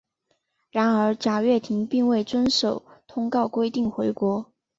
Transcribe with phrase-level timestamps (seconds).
[0.71, 4.51] 然而贾跃亭并未遵守通告规定回国。